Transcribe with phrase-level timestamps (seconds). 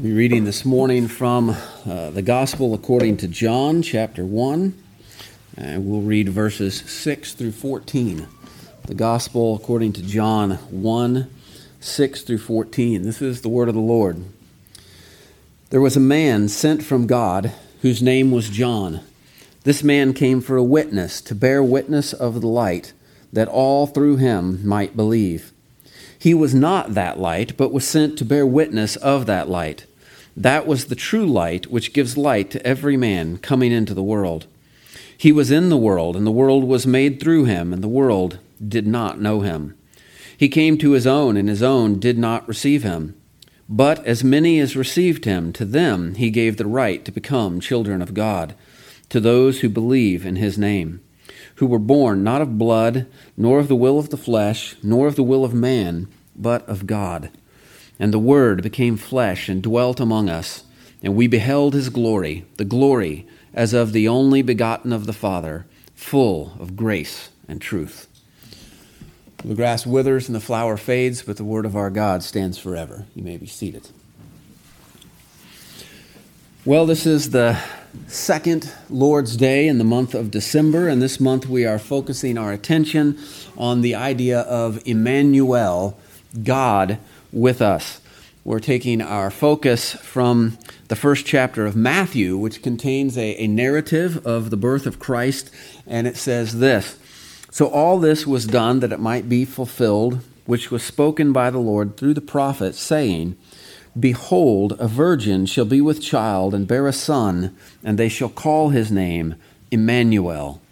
[0.00, 4.80] We're reading this morning from uh, the Gospel according to John, chapter 1,
[5.56, 8.28] and we'll read verses 6 through 14.
[8.86, 11.28] The Gospel according to John 1,
[11.80, 13.02] 6 through 14.
[13.02, 14.24] This is the word of the Lord.
[15.70, 17.52] There was a man sent from God
[17.82, 19.00] whose name was John.
[19.64, 22.92] This man came for a witness, to bear witness of the light,
[23.32, 25.52] that all through him might believe.
[26.20, 29.86] He was not that light, but was sent to bear witness of that light.
[30.38, 34.46] That was the true light which gives light to every man coming into the world.
[35.16, 38.38] He was in the world, and the world was made through him, and the world
[38.66, 39.76] did not know him.
[40.36, 43.16] He came to his own, and his own did not receive him.
[43.68, 48.00] But as many as received him, to them he gave the right to become children
[48.00, 48.54] of God,
[49.08, 51.00] to those who believe in his name
[51.56, 55.16] who were born not of blood, nor of the will of the flesh, nor of
[55.16, 57.30] the will of man, but of God.
[57.98, 60.64] And the Word became flesh and dwelt among us,
[61.02, 65.66] and we beheld his glory, the glory as of the only begotten of the Father,
[65.94, 68.06] full of grace and truth.
[69.38, 73.06] The grass withers and the flower fades, but the word of our God stands forever.
[73.14, 73.88] You may be seated.
[76.64, 77.58] Well, this is the
[78.08, 82.52] second Lord's Day in the month of December, and this month we are focusing our
[82.52, 83.18] attention
[83.56, 85.98] on the idea of Immanuel,
[86.42, 86.98] God
[87.32, 88.00] with us.
[88.44, 90.56] We're taking our focus from
[90.88, 95.50] the first chapter of Matthew, which contains a, a narrative of the birth of Christ,
[95.86, 96.98] and it says this
[97.50, 101.58] So all this was done that it might be fulfilled, which was spoken by the
[101.58, 103.36] Lord through the prophet, saying,
[103.98, 108.70] Behold, a virgin shall be with child and bear a son, and they shall call
[108.70, 109.34] his name
[109.70, 110.62] Immanuel,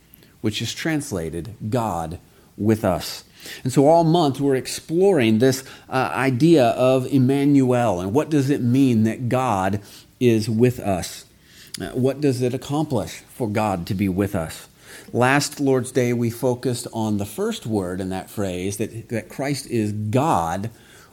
[0.40, 2.18] which is translated God
[2.56, 3.24] with us.
[3.64, 8.62] And so all month we're exploring this uh, idea of Immanuel and what does it
[8.62, 9.80] mean that God
[10.20, 11.24] is with us?
[11.80, 14.68] Uh, what does it accomplish for God to be with us?
[15.12, 19.66] Last Lord's Day we focused on the first word in that phrase that, that Christ
[19.70, 20.70] is God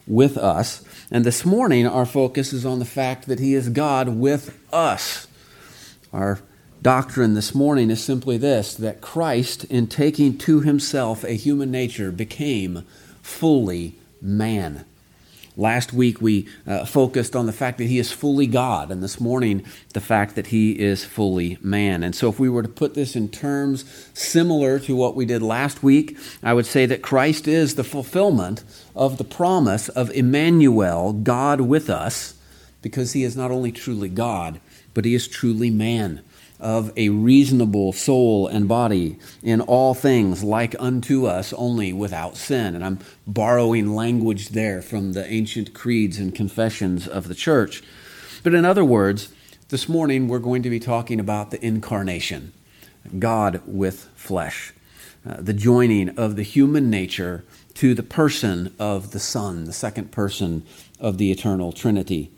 [0.08, 0.84] with us.
[1.12, 5.28] And this morning, our focus is on the fact that He is God with us.
[6.12, 6.40] Our
[6.84, 12.12] doctrine this morning is simply this that Christ, in taking to Himself a human nature,
[12.12, 12.86] became
[13.22, 14.84] fully man.
[15.56, 19.22] Last week we uh, focused on the fact that he is fully God, and this
[19.22, 19.64] morning
[19.94, 22.04] the fact that he is fully man.
[22.04, 25.42] And so, if we were to put this in terms similar to what we did
[25.42, 28.64] last week, I would say that Christ is the fulfillment
[28.94, 32.34] of the promise of Immanuel, God with us,
[32.82, 34.60] because he is not only truly God,
[34.94, 36.24] but he is truly man
[36.63, 42.74] of a reasonable soul and body in all things like unto us only without sin.
[42.74, 47.84] And I'm borrowing language there from the ancient creeds and confessions of the church.
[48.44, 49.31] But in other words,
[49.68, 52.53] this morning we're going to be talking about the incarnation,
[53.19, 54.73] God with flesh,
[55.28, 57.44] uh, the joining of the human nature
[57.75, 60.66] to the person of the Son, the second person
[61.00, 62.31] of the eternal Trinity.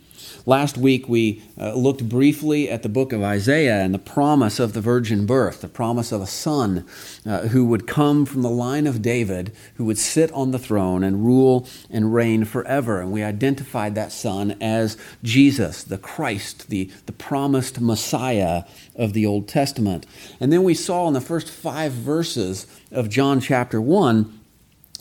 [0.45, 4.73] Last week, we uh, looked briefly at the book of Isaiah and the promise of
[4.73, 6.85] the virgin birth, the promise of a son
[7.25, 11.03] uh, who would come from the line of David, who would sit on the throne
[11.03, 13.01] and rule and reign forever.
[13.01, 18.63] And we identified that son as Jesus, the Christ, the, the promised Messiah
[18.95, 20.05] of the Old Testament.
[20.39, 24.39] And then we saw in the first five verses of John chapter 1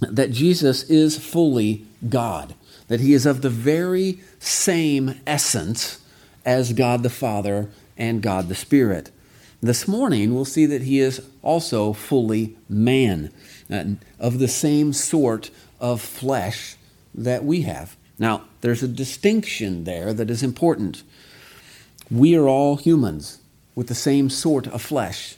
[0.00, 2.54] that Jesus is fully God
[2.88, 6.00] that he is of the very same essence
[6.44, 9.10] as God the Father and God the Spirit.
[9.62, 13.32] This morning, we'll see that he is also fully man,
[13.70, 13.84] uh,
[14.18, 15.50] of the same sort
[15.80, 16.76] of flesh
[17.14, 17.96] that we have.
[18.18, 21.02] Now, there's a distinction there that is important.
[22.10, 23.38] We are all humans
[23.74, 25.36] with the same sort of flesh,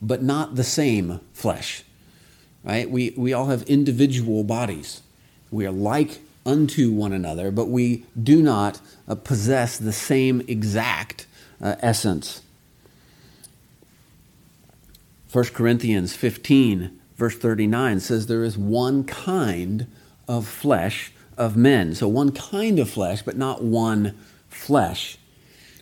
[0.00, 1.82] but not the same flesh.
[2.64, 2.90] Right?
[2.90, 5.00] We, we all have individual bodies.
[5.50, 11.26] We are like unto one another, but we do not uh, possess the same exact
[11.60, 12.42] uh, essence.
[15.32, 19.86] 1 Corinthians 15, verse 39 says, There is one kind
[20.28, 21.94] of flesh of men.
[21.94, 24.18] So, one kind of flesh, but not one
[24.48, 25.18] flesh.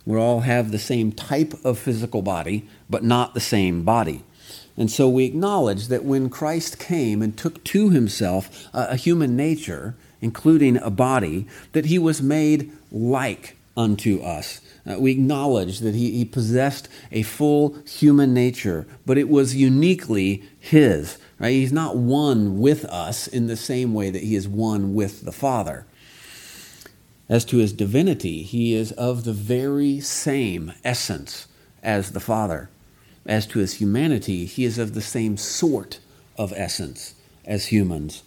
[0.06, 4.24] We all have the same type of physical body, but not the same body.
[4.76, 9.94] And so we acknowledge that when Christ came and took to himself a human nature,
[10.20, 14.60] including a body, that he was made like unto us.
[14.86, 20.42] Uh, we acknowledge that he, he possessed a full human nature, but it was uniquely
[20.58, 21.18] his.
[21.38, 21.50] Right?
[21.50, 25.32] He's not one with us in the same way that he is one with the
[25.32, 25.86] Father.
[27.28, 31.46] As to his divinity, he is of the very same essence
[31.82, 32.68] as the Father.
[33.24, 36.00] As to his humanity, he is of the same sort
[36.36, 37.14] of essence
[37.44, 38.22] as humans.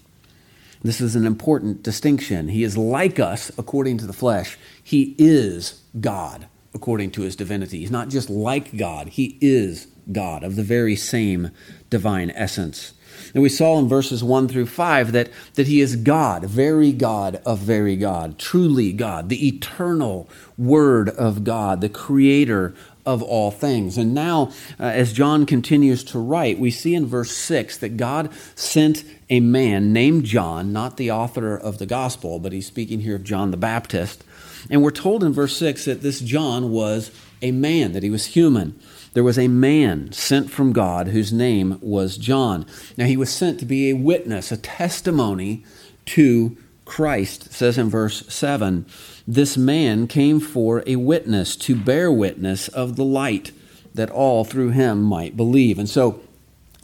[0.83, 2.49] This is an important distinction.
[2.49, 4.57] He is like us according to the flesh.
[4.83, 7.79] He is God according to his divinity.
[7.79, 11.51] He's not just like God, he is God of the very same
[11.89, 12.93] divine essence.
[13.33, 17.41] And we saw in verses 1 through 5 that, that he is God, very God
[17.45, 22.73] of very God, truly God, the eternal Word of God, the creator
[23.05, 23.97] of all things.
[23.97, 28.31] And now, uh, as John continues to write, we see in verse 6 that God
[28.55, 33.15] sent a man named John, not the author of the gospel, but he's speaking here
[33.15, 34.23] of John the Baptist.
[34.69, 37.11] And we're told in verse 6 that this John was
[37.41, 38.79] a man, that he was human.
[39.13, 42.65] There was a man sent from God whose name was John.
[42.97, 45.63] Now, he was sent to be a witness, a testimony
[46.05, 47.53] to Christ.
[47.53, 48.85] Says in verse 7
[49.27, 53.51] this man came for a witness, to bear witness of the light,
[53.93, 55.79] that all through him might believe.
[55.79, 56.19] And so,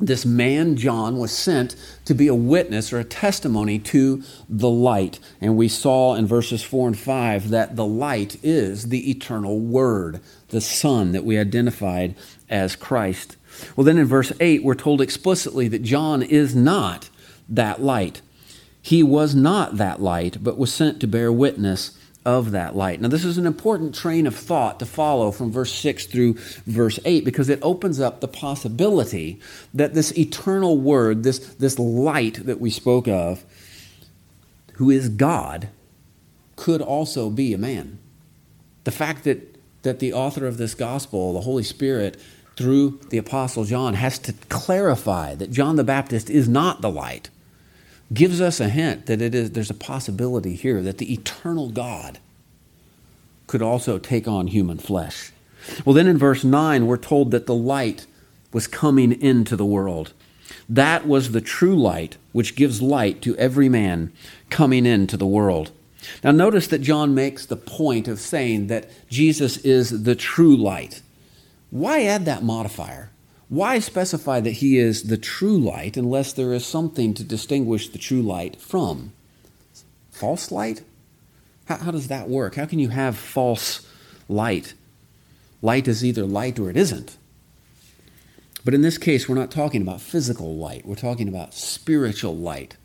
[0.02, 1.76] this man, John, was sent
[2.06, 5.20] to be a witness or a testimony to the light.
[5.42, 10.22] And we saw in verses 4 and 5 that the light is the eternal Word,
[10.50, 12.16] the Son that we identified
[12.50, 13.36] as Christ.
[13.76, 17.10] Well, then in verse 8, we're told explicitly that John is not
[17.50, 18.22] that light.
[18.82, 23.00] He was not that light, but was sent to bear witness of that light.
[23.00, 26.34] Now, this is an important train of thought to follow from verse 6 through
[26.66, 29.40] verse 8 because it opens up the possibility
[29.74, 33.44] that this eternal word, this, this light that we spoke of,
[34.74, 35.70] who is God,
[36.56, 38.00] could also be a man.
[38.84, 42.20] The fact that, that the author of this gospel, the Holy Spirit,
[42.58, 47.30] through the Apostle John, has to clarify that John the Baptist is not the light
[48.14, 52.20] gives us a hint that it is, there's a possibility here that the eternal God
[53.48, 55.32] could also take on human flesh.
[55.86, 58.08] Well, then in verse 9, we're told that the light
[58.52, 60.14] was coming into the world.
[60.68, 64.12] That was the true light which gives light to every man
[64.50, 65.72] coming into the world.
[66.24, 71.02] Now, notice that John makes the point of saying that Jesus is the true light.
[71.72, 73.09] Why add that modifier?
[73.50, 77.98] Why specify that he is the true light unless there is something to distinguish the
[77.98, 79.12] true light from?
[80.12, 80.84] False light?
[81.66, 82.56] How, how, does that work?
[82.56, 83.88] How can you have false
[84.28, 84.76] light?
[85.64, 87.18] Light is either light or it isn't.
[88.64, 92.78] But in this case, we're not talking about physical light, we're talking about spiritual light.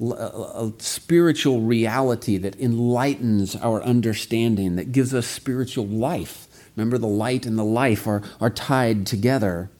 [0.00, 6.46] A uh, uh, uh, spiritual reality that enlightens our understanding, that gives us spiritual life.
[6.76, 9.70] Remember, the light and the life are, are tied together.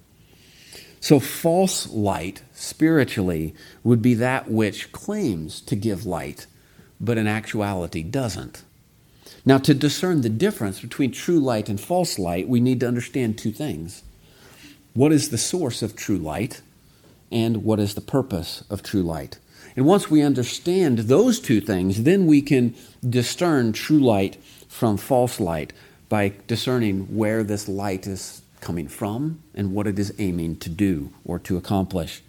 [1.06, 3.54] So, false light, spiritually,
[3.84, 6.48] would be that which claims to give light,
[7.00, 8.64] but in actuality doesn't.
[9.44, 13.38] Now, to discern the difference between true light and false light, we need to understand
[13.38, 14.02] two things.
[14.94, 16.60] What is the source of true light,
[17.30, 19.38] and what is the purpose of true light?
[19.76, 22.74] And once we understand those two things, then we can
[23.08, 25.72] discern true light from false light
[26.08, 31.12] by discerning where this light is coming from and what it is aiming to do
[31.24, 32.20] or to accomplish.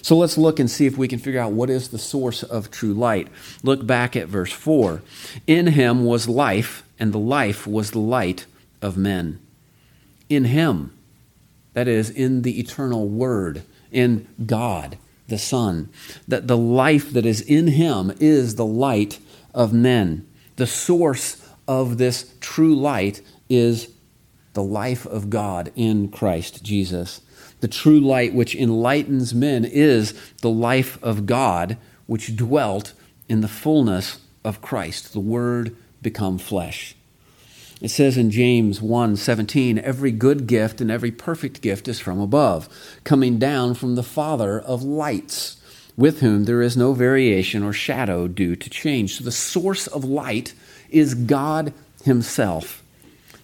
[0.00, 2.70] So let's look and see if we can figure out what is the source of
[2.70, 3.28] true light.
[3.62, 5.02] Look back at verse 4.
[5.46, 8.46] In him was life, and the life was the light
[8.80, 9.40] of men.
[10.30, 10.96] In him,
[11.74, 13.62] that is, in the eternal Word,
[13.92, 14.96] in God,
[15.28, 15.90] the Son,
[16.26, 19.18] that the life that is in him is the light
[19.52, 20.26] of men.
[20.56, 23.88] The source of this true light is
[24.54, 27.20] the life of God in Christ Jesus.
[27.60, 32.92] The true light which enlightens men is the life of God which dwelt
[33.28, 36.94] in the fullness of Christ, the Word become flesh.
[37.80, 42.68] It says in James 1:17, every good gift and every perfect gift is from above,
[43.02, 45.56] coming down from the Father of lights,
[45.96, 49.16] with whom there is no variation or shadow due to change.
[49.16, 50.52] So the source of light
[50.90, 51.72] is God
[52.04, 52.83] himself.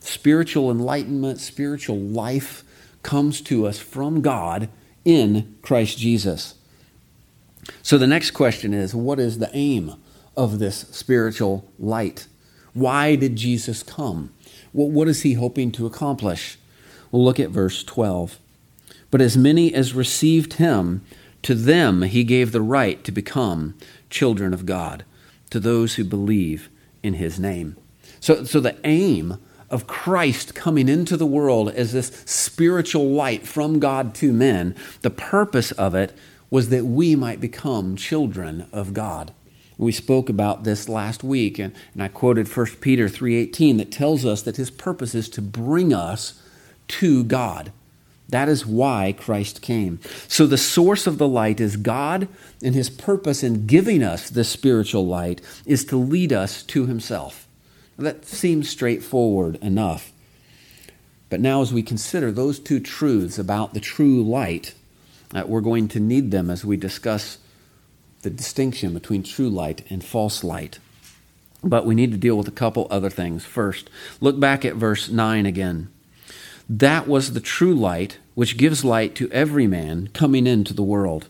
[0.00, 2.64] Spiritual enlightenment, spiritual life
[3.02, 4.68] comes to us from God
[5.04, 6.54] in Christ Jesus.
[7.82, 9.94] So the next question is what is the aim
[10.36, 12.26] of this spiritual light?
[12.72, 14.32] Why did Jesus come?
[14.72, 16.56] what is he hoping to accomplish?
[17.10, 18.38] We'll look at verse 12.
[19.10, 21.04] But as many as received him,
[21.42, 23.74] to them he gave the right to become
[24.10, 25.04] children of God,
[25.50, 26.68] to those who believe
[27.02, 27.76] in his name.
[28.20, 29.38] So, so the aim
[29.70, 35.10] of Christ coming into the world as this spiritual light from God to men, the
[35.10, 36.12] purpose of it
[36.50, 39.32] was that we might become children of God.
[39.78, 44.26] We spoke about this last week, and, and I quoted 1 Peter 3.18 that tells
[44.26, 46.42] us that his purpose is to bring us
[46.88, 47.72] to God.
[48.28, 49.98] That is why Christ came.
[50.28, 52.28] So the source of the light is God,
[52.62, 57.48] and his purpose in giving us this spiritual light is to lead us to himself.
[57.98, 60.12] That seems straightforward enough.
[61.28, 64.74] But now, as we consider those two truths about the true light,
[65.34, 67.38] uh, we're going to need them as we discuss
[68.22, 70.78] the distinction between true light and false light.
[71.62, 73.44] But we need to deal with a couple other things.
[73.44, 75.90] First, look back at verse 9 again.
[76.68, 81.28] That was the true light which gives light to every man coming into the world.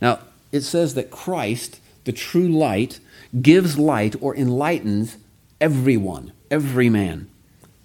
[0.00, 0.20] Now,
[0.52, 3.00] it says that Christ, the true light,
[3.40, 5.16] gives light or enlightens
[5.60, 7.28] everyone, every man.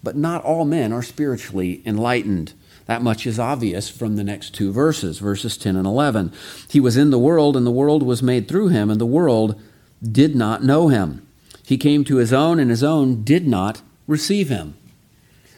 [0.04, 2.54] But not all men are spiritually enlightened.
[2.86, 6.32] That much is obvious from the next two verses, verses 10 and 11.
[6.70, 9.60] He was in the world, and the world was made through him, and the world
[10.04, 11.26] did not know him.
[11.66, 14.76] He came to his own, and his own did not receive him.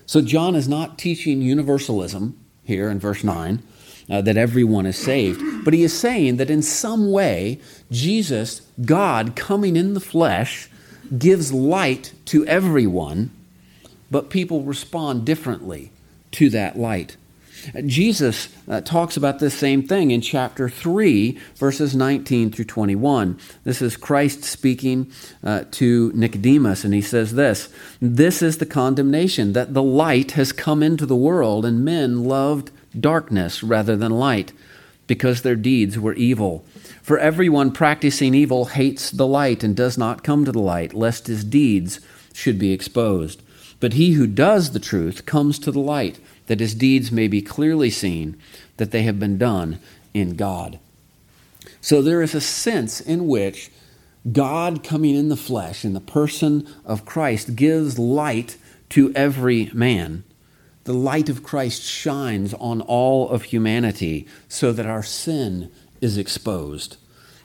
[0.05, 3.61] So, John is not teaching universalism here in verse 9,
[4.09, 7.59] uh, that everyone is saved, but he is saying that in some way,
[7.91, 10.69] Jesus, God coming in the flesh,
[11.17, 13.31] gives light to everyone,
[14.09, 15.91] but people respond differently
[16.31, 17.17] to that light.
[17.85, 23.37] Jesus uh, talks about this same thing in chapter 3, verses 19 through 21.
[23.63, 25.11] This is Christ speaking
[25.43, 27.69] uh, to Nicodemus, and he says this
[28.01, 32.71] This is the condemnation that the light has come into the world, and men loved
[32.97, 34.53] darkness rather than light,
[35.07, 36.65] because their deeds were evil.
[37.01, 41.27] For everyone practicing evil hates the light and does not come to the light, lest
[41.27, 41.99] his deeds
[42.33, 43.41] should be exposed.
[43.79, 47.41] But he who does the truth comes to the light that his deeds may be
[47.41, 48.37] clearly seen
[48.77, 49.79] that they have been done
[50.13, 50.79] in God.
[51.81, 53.71] So there is a sense in which
[54.31, 58.57] God coming in the flesh, in the person of Christ, gives light
[58.89, 60.23] to every man.
[60.87, 66.95] The light of Christ shines on all of humanity so that our sin is exposed.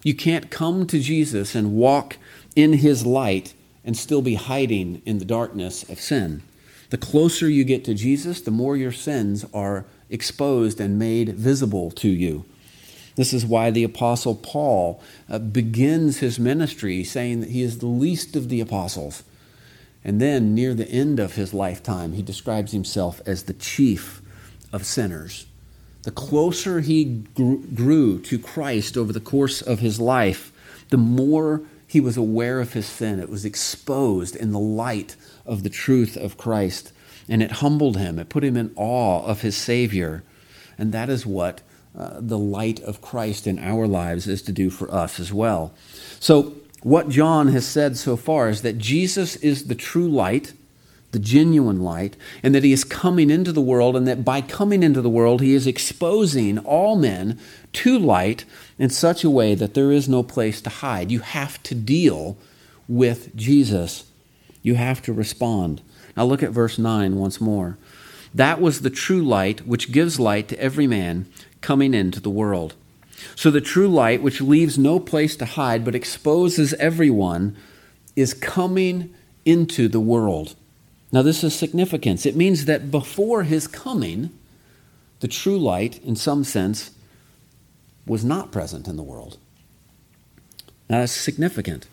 [0.04, 2.18] You can't come to Jesus and walk
[2.54, 6.44] in his light and still be hiding in the darkness of sin.
[6.90, 11.90] The closer you get to Jesus, the more your sins are exposed and made visible
[11.90, 12.44] to you.
[13.16, 17.86] This is why the Apostle Paul uh, begins his ministry saying that he is the
[17.86, 19.24] least of the apostles.
[20.04, 24.20] And then, near the end of his lifetime, he describes himself as the chief
[24.72, 25.46] of sinners.
[26.02, 30.52] The closer he grew to Christ over the course of his life,
[30.90, 33.20] the more he was aware of his sin.
[33.20, 35.14] It was exposed in the light
[35.46, 36.92] of the truth of Christ.
[37.28, 40.24] And it humbled him, it put him in awe of his Savior.
[40.76, 41.60] And that is what
[41.96, 45.74] uh, the light of Christ in our lives is to do for us as well.
[46.18, 50.52] So, what John has said so far is that Jesus is the true light,
[51.12, 54.82] the genuine light, and that he is coming into the world, and that by coming
[54.82, 57.38] into the world, he is exposing all men
[57.72, 58.44] to light
[58.78, 61.10] in such a way that there is no place to hide.
[61.10, 62.36] You have to deal
[62.88, 64.04] with Jesus,
[64.62, 65.82] you have to respond.
[66.16, 67.78] Now look at verse 9 once more.
[68.34, 71.26] That was the true light which gives light to every man
[71.60, 72.74] coming into the world.
[73.34, 77.56] So the true light, which leaves no place to hide but exposes everyone,
[78.16, 79.14] is coming
[79.44, 80.54] into the world.
[81.10, 82.24] Now, this is significance.
[82.24, 84.30] It means that before his coming,
[85.20, 86.90] the true light, in some sense,
[88.06, 89.38] was not present in the world.
[90.88, 91.86] Now, that's significant.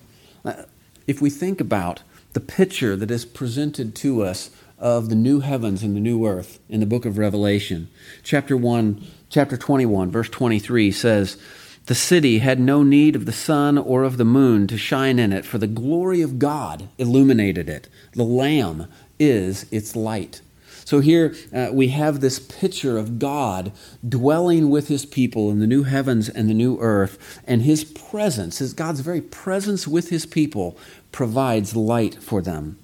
[0.43, 0.63] Uh,
[1.05, 2.01] if we think about
[2.33, 6.59] the picture that is presented to us of the new heavens and the new earth
[6.69, 7.89] in the book of Revelation,
[8.24, 11.38] chapter 1, chapter 21, verse 23 says,
[11.86, 15.31] The city had no need of the sun or of the moon to shine in
[15.31, 17.88] it, for the glory of God illuminated it.
[18.13, 18.88] The Lamb
[19.19, 20.41] is its light.
[20.86, 23.71] So here uh, we have this picture of God
[24.07, 28.57] dwelling with his people in the new heavens and the new earth, and his presence,
[28.57, 30.75] his God's very presence with his people,
[31.12, 32.79] provides light for them.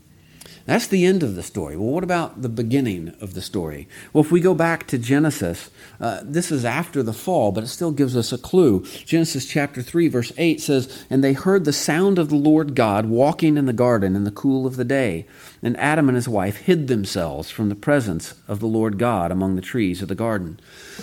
[0.65, 1.77] That's the end of the story.
[1.77, 3.87] Well, what about the beginning of the story?
[4.11, 5.69] Well, if we go back to Genesis,
[5.99, 8.83] uh, this is after the fall, but it still gives us a clue.
[9.05, 13.05] Genesis chapter 3, verse 8 says, And they heard the sound of the Lord God
[13.05, 15.27] walking in the garden in the cool of the day.
[15.61, 19.55] And Adam and his wife hid themselves from the presence of the Lord God among
[19.55, 20.59] the trees of the garden.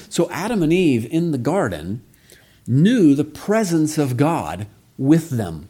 [0.08, 2.02] So Adam and Eve in the garden
[2.66, 4.66] knew the presence of God
[4.98, 5.68] with them.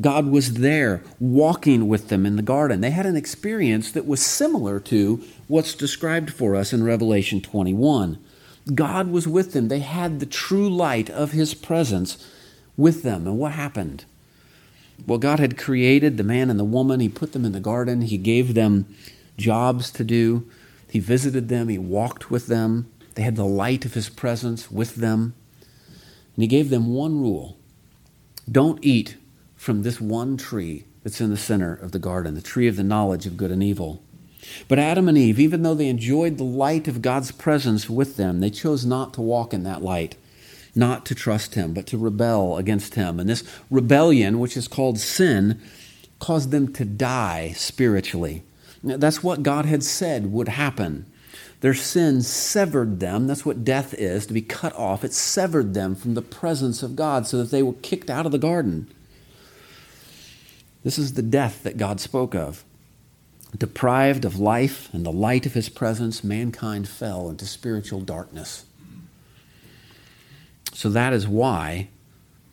[0.00, 2.80] God was there walking with them in the garden.
[2.80, 8.18] They had an experience that was similar to what's described for us in Revelation 21.
[8.74, 9.68] God was with them.
[9.68, 12.26] They had the true light of his presence
[12.76, 13.26] with them.
[13.26, 14.04] And what happened?
[15.06, 17.00] Well, God had created the man and the woman.
[17.00, 18.02] He put them in the garden.
[18.02, 18.86] He gave them
[19.36, 20.48] jobs to do.
[20.90, 21.68] He visited them.
[21.68, 22.90] He walked with them.
[23.14, 25.34] They had the light of His presence with them.
[26.34, 27.56] And He gave them one rule
[28.50, 29.16] don't eat
[29.56, 32.82] from this one tree that's in the center of the garden, the tree of the
[32.82, 34.02] knowledge of good and evil.
[34.68, 38.40] But Adam and Eve, even though they enjoyed the light of God's presence with them,
[38.40, 40.16] they chose not to walk in that light,
[40.74, 43.18] not to trust Him, but to rebel against Him.
[43.18, 45.60] And this rebellion, which is called sin,
[46.18, 48.42] caused them to die spiritually.
[48.84, 51.06] That's what God had said would happen.
[51.60, 53.26] Their sin severed them.
[53.26, 55.02] That's what death is, to be cut off.
[55.02, 58.32] It severed them from the presence of God so that they were kicked out of
[58.32, 58.92] the garden.
[60.86, 62.62] This is the death that God spoke of.
[63.58, 68.66] Deprived of life and the light of his presence, mankind fell into spiritual darkness.
[70.72, 71.88] So that is why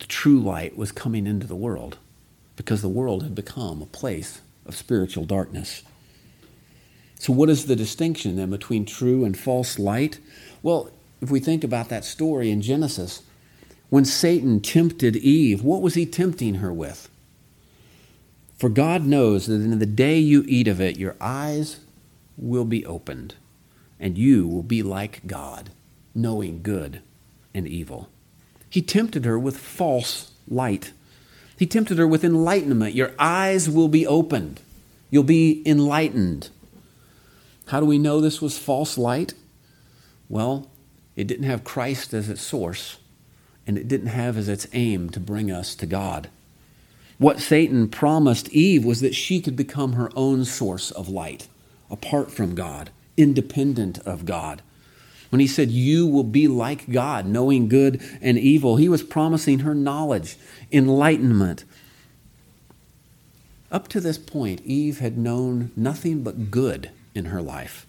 [0.00, 1.98] the true light was coming into the world,
[2.56, 5.84] because the world had become a place of spiritual darkness.
[7.14, 10.18] So, what is the distinction then between true and false light?
[10.60, 10.90] Well,
[11.22, 13.22] if we think about that story in Genesis,
[13.90, 17.08] when Satan tempted Eve, what was he tempting her with?
[18.64, 21.80] For God knows that in the day you eat of it, your eyes
[22.38, 23.34] will be opened,
[24.00, 25.68] and you will be like God,
[26.14, 27.02] knowing good
[27.52, 28.08] and evil.
[28.70, 30.92] He tempted her with false light.
[31.58, 32.94] He tempted her with enlightenment.
[32.94, 34.62] Your eyes will be opened.
[35.10, 36.48] You'll be enlightened.
[37.66, 39.34] How do we know this was false light?
[40.30, 40.70] Well,
[41.16, 42.96] it didn't have Christ as its source,
[43.66, 46.30] and it didn't have as its aim to bring us to God.
[47.18, 51.46] What Satan promised Eve was that she could become her own source of light,
[51.90, 54.62] apart from God, independent of God.
[55.30, 59.60] When he said, You will be like God, knowing good and evil, he was promising
[59.60, 60.36] her knowledge,
[60.72, 61.64] enlightenment.
[63.70, 67.86] Up to this point, Eve had known nothing but good in her life.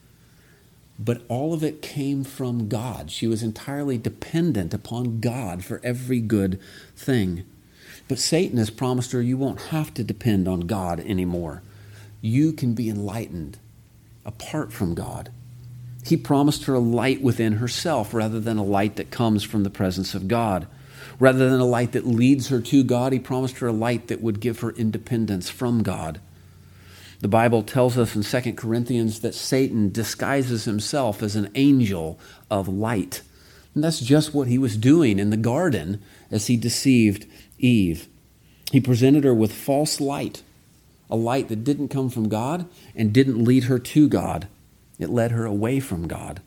[0.98, 3.12] But all of it came from God.
[3.12, 6.60] She was entirely dependent upon God for every good
[6.96, 7.44] thing.
[8.08, 11.64] But Satan has promised her you won't have to depend on God anymore.
[12.22, 13.58] You can be enlightened
[14.26, 15.32] apart from God.
[16.06, 19.72] He promised her a light within herself rather than a light that comes from the
[19.72, 20.68] presence of God.
[21.20, 24.22] Rather than a light that leads her to God, he promised her a light that
[24.22, 26.20] would give her independence from God.
[27.22, 32.20] The Bible tells us in 2 Corinthians that Satan disguises himself as an angel
[32.52, 33.22] of light.
[33.74, 37.26] And that's just what he was doing in the garden as he deceived
[37.58, 38.08] Eve.
[38.72, 40.44] He presented her with false light,
[41.10, 44.48] a light that didn't come from God and didn't lead her to God.
[45.00, 46.42] It led her away from God.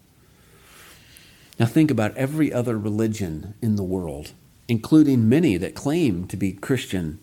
[1.58, 4.32] Now, think about every other religion in the world,
[4.68, 7.18] including many that claim to be Christian,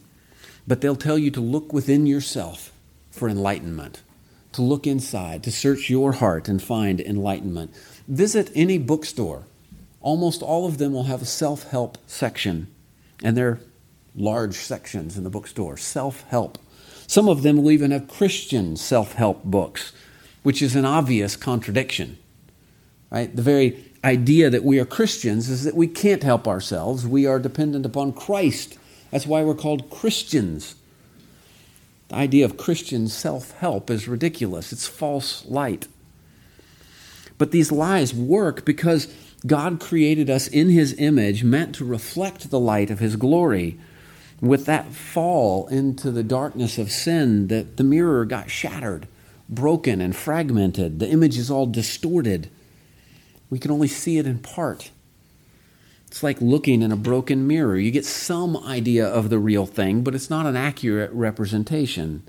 [0.67, 2.73] but they'll tell you to look within yourself
[3.11, 4.01] for enlightenment,
[4.51, 7.73] to look inside, to search your heart and find enlightenment.
[8.07, 9.43] Visit any bookstore.
[10.01, 12.67] Almost all of them will have a self help section,
[13.23, 13.59] and they're
[14.15, 16.57] large sections in the bookstore self help.
[17.07, 19.93] Some of them will even have Christian self help books,
[20.43, 22.17] which is an obvious contradiction.
[23.11, 23.33] Right?
[23.35, 27.07] The very idea that we are Christians is that we can't help ourselves.
[27.07, 28.77] We are dependent upon Christ.
[29.11, 30.75] That's why we're called Christians.
[32.09, 35.87] The idea of Christian self help is ridiculous, it's false light.
[37.37, 39.13] But these lies work because
[39.45, 43.77] God created us in His image, meant to reflect the light of His glory.
[44.41, 49.07] With that fall into the darkness of sin, that the mirror got shattered,
[49.49, 50.99] broken, and fragmented.
[50.99, 52.49] The image is all distorted.
[53.49, 54.91] We can only see it in part.
[56.07, 57.77] It's like looking in a broken mirror.
[57.77, 62.23] You get some idea of the real thing, but it's not an accurate representation.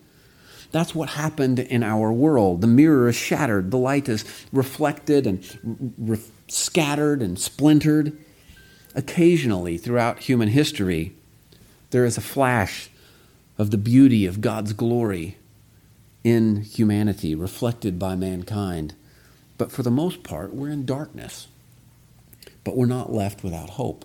[0.72, 2.60] That's what happened in our world.
[2.60, 8.18] The mirror is shattered, the light is reflected and re- scattered and splintered.
[8.94, 11.14] Occasionally, throughout human history,
[11.90, 12.90] there is a flash
[13.58, 15.38] of the beauty of God's glory
[16.24, 18.94] in humanity, reflected by mankind.
[19.58, 21.48] But for the most part, we're in darkness
[22.66, 24.04] but we're not left without hope.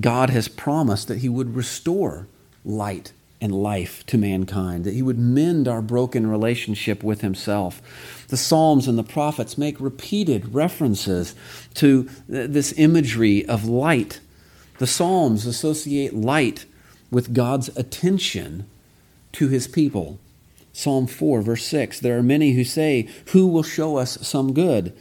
[0.00, 2.26] God has promised that He would restore
[2.64, 7.82] light and life to mankind, that He would mend our broken relationship with Himself.
[8.28, 11.34] The Psalms and the prophets make repeated references
[11.74, 14.20] to this imagery of light.
[14.78, 16.64] The Psalms associate light
[17.10, 18.66] with God's attention
[19.32, 20.18] to His people.
[20.72, 24.96] Psalm 4, verse 6 There are many who say, Who will show us some good?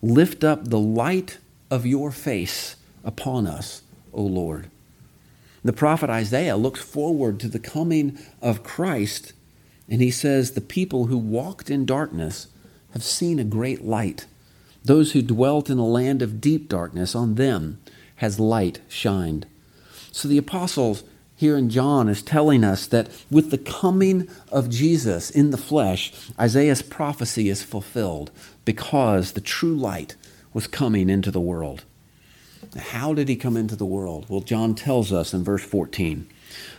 [0.00, 1.38] Lift up the light
[1.70, 4.70] of your face upon us, O Lord.
[5.64, 9.32] The prophet Isaiah looks forward to the coming of Christ,
[9.88, 12.48] and he says, The people who walked in darkness
[12.92, 14.26] have seen a great light.
[14.84, 17.80] Those who dwelt in a land of deep darkness, on them
[18.16, 19.46] has light shined.
[20.10, 21.04] So the apostles
[21.42, 26.12] here in John is telling us that with the coming of Jesus in the flesh,
[26.38, 28.30] Isaiah's prophecy is fulfilled
[28.64, 30.14] because the true light
[30.54, 31.82] was coming into the world.
[32.78, 34.26] How did he come into the world?
[34.28, 36.30] Well, John tells us in verse 14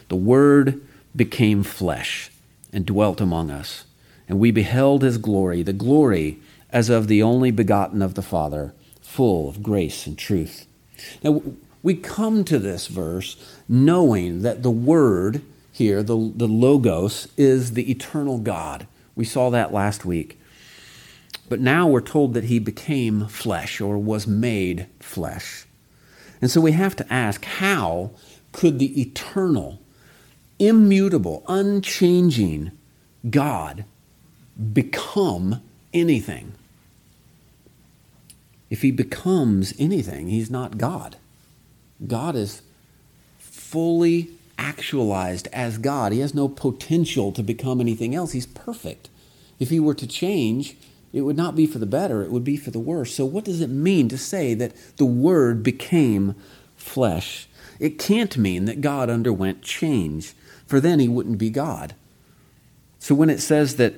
[0.08, 0.82] the Word
[1.14, 2.32] became flesh
[2.72, 3.84] and dwelt among us,
[4.30, 8.74] and we beheld his glory, the glory as of the only begotten of the Father,
[9.02, 10.66] full of grace and truth.
[11.22, 11.42] Now,
[11.84, 13.36] we come to this verse
[13.68, 18.88] knowing that the Word here, the, the Logos, is the eternal God.
[19.16, 20.40] We saw that last week.
[21.50, 25.66] But now we're told that he became flesh or was made flesh.
[26.42, 28.12] And so we have to ask how
[28.52, 29.80] could the eternal,
[30.60, 32.72] immutable, unchanging
[33.30, 33.86] God
[34.74, 35.62] become
[35.94, 36.54] anything?
[38.70, 41.18] If he becomes anything, he's not God.
[42.06, 42.62] God is
[43.74, 46.12] fully actualized as God.
[46.12, 48.34] He has no potential to become anything else.
[48.34, 49.10] He's perfect.
[49.60, 50.78] If he were to change,
[51.12, 53.16] it would not be for the better, it would be for the worse.
[53.16, 56.36] So, what does it mean to say that the Word became
[56.76, 57.48] flesh?
[57.80, 60.34] It can't mean that God underwent change,
[60.68, 61.96] for then he wouldn't be God.
[63.00, 63.96] So, when it says that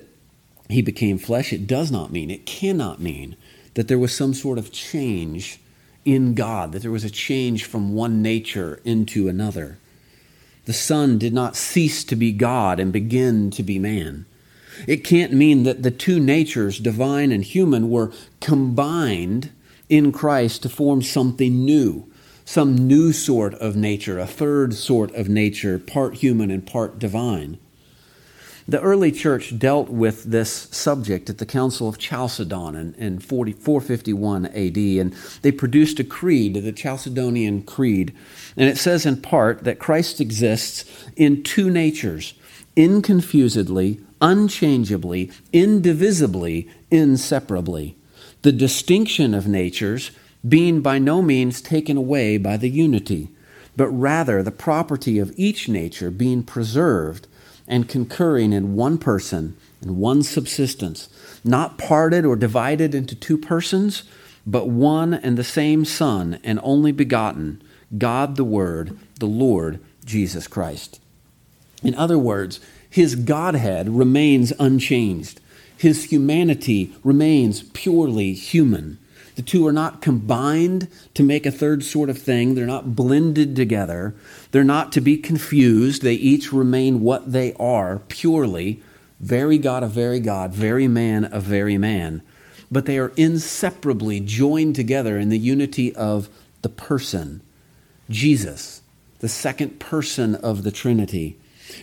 [0.70, 3.36] he became flesh, it does not mean, it cannot mean
[3.74, 5.60] that there was some sort of change
[6.06, 9.78] in God, that there was a change from one nature into another.
[10.66, 14.26] The Son did not cease to be God and begin to be man.
[14.88, 19.52] It can't mean that the two natures, divine and human, were combined
[19.90, 22.12] in Christ to form something new,
[22.46, 27.58] some new sort of nature, a third sort of nature, part human and part divine.
[28.68, 33.52] The early church dealt with this subject at the Council of Chalcedon in, in 40,
[33.52, 38.12] 451 AD, and they produced a creed, the Chalcedonian Creed.
[38.58, 40.84] And it says in part that Christ exists
[41.16, 42.34] in two natures,
[42.76, 47.96] inconfusedly, unchangeably, indivisibly, inseparably.
[48.42, 50.10] The distinction of natures
[50.48, 53.30] being by no means taken away by the unity,
[53.78, 57.28] but rather the property of each nature being preserved
[57.68, 61.10] and concurring in one person and one subsistence,
[61.44, 64.04] not parted or divided into two persons,
[64.46, 67.62] but one and the same Son and only begotten,
[67.98, 71.00] God the Word, the Lord Jesus Christ.
[71.84, 75.42] In other words, his Godhead remains unchanged.
[75.78, 78.98] His humanity remains purely human.
[79.36, 82.56] The two are not combined to make a third sort of thing.
[82.56, 84.16] They're not blended together.
[84.52, 86.02] They're not to be confused.
[86.02, 88.82] They each remain what they are purely
[89.20, 92.22] very God of very God, very man of very man.
[92.72, 96.30] But they are inseparably joined together in the unity of
[96.62, 97.42] the person,
[98.10, 98.82] Jesus,
[99.20, 101.38] the second person of the Trinity.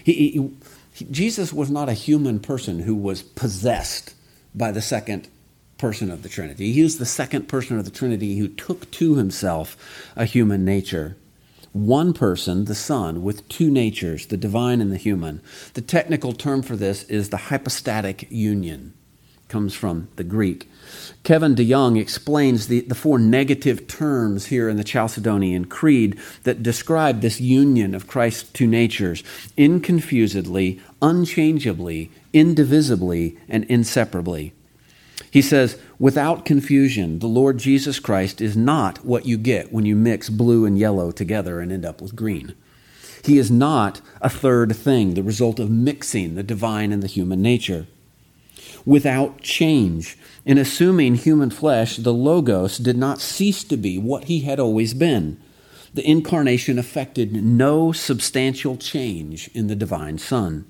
[0.04, 0.50] He, he,
[0.92, 4.14] he, Jesus was not a human person who was possessed
[4.54, 5.28] by the second
[5.82, 6.72] person of the Trinity.
[6.72, 9.76] He is the second person of the Trinity who took to himself
[10.14, 11.16] a human nature.
[11.72, 15.40] One person, the Son, with two natures, the divine and the human.
[15.74, 18.94] The technical term for this is the hypostatic union.
[19.48, 20.70] Comes from the Greek.
[21.24, 27.22] Kevin DeYoung explains the, the four negative terms here in the Chalcedonian Creed that describe
[27.22, 29.24] this union of Christ's two natures
[29.58, 34.52] inconfusedly, unchangeably, indivisibly, and inseparably.
[35.30, 39.96] He says, without confusion, the Lord Jesus Christ is not what you get when you
[39.96, 42.54] mix blue and yellow together and end up with green.
[43.24, 47.40] He is not a third thing, the result of mixing the divine and the human
[47.40, 47.86] nature.
[48.84, 54.40] Without change, in assuming human flesh, the Logos did not cease to be what he
[54.40, 55.40] had always been.
[55.94, 60.66] The incarnation effected no substantial change in the divine Son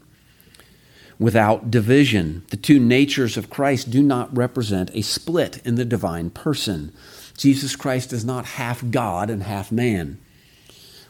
[1.22, 2.42] without division.
[2.50, 6.92] The two natures of Christ do not represent a split in the divine person.
[7.38, 10.18] Jesus Christ is not half God and half man.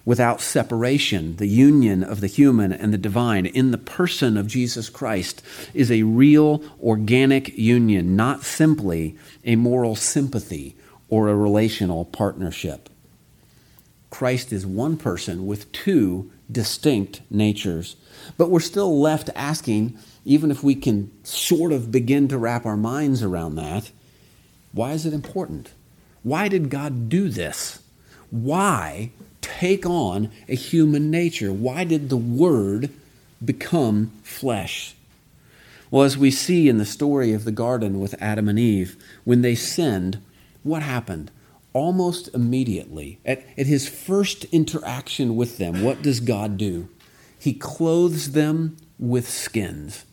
[0.05, 4.91] Without separation, the union of the human and the divine in the person of Jesus
[4.91, 10.77] Christ is a real organic union, not simply a moral sympathy
[11.09, 12.91] or a relational partnership.
[14.11, 17.97] Christ is one person with two distinct natures.
[18.37, 22.77] But we're still left asking, even if we can sort of begin to wrap our
[22.77, 23.91] minds around that,
[24.73, 25.73] why is it important?
[26.23, 27.83] Why did God do this?
[28.31, 31.53] Why take on a human nature?
[31.53, 32.91] Why did the Word
[33.45, 34.95] become flesh?
[35.91, 39.43] Well, as we see in the story of the garden with Adam and Eve, when
[39.43, 40.23] they sinned,
[40.63, 41.31] what happened?
[41.75, 46.89] Almost immediately, at, at his first interaction with them, what does God do?
[47.43, 50.05] He clothes them with skins,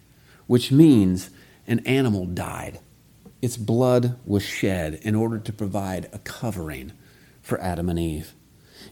[0.48, 1.30] which means
[1.68, 2.80] an animal died.
[3.39, 6.92] Its blood was shed in order to provide a covering
[7.44, 8.34] for Adam and Eve.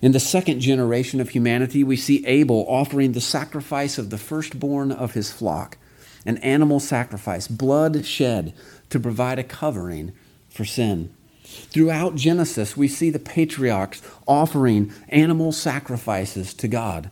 [0.04, 4.91] In the second generation of humanity, we see Abel offering the sacrifice of the firstborn
[4.91, 5.80] of his flock,
[6.23, 8.54] an animal sacrifice, blood shed
[8.91, 10.13] to provide a covering
[10.47, 11.12] for sin.
[11.43, 17.10] Throughout Genesis, we see the patriarchs offering animal sacrifices to God.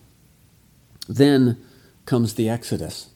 [1.07, 1.63] Then
[2.05, 3.09] comes the Exodus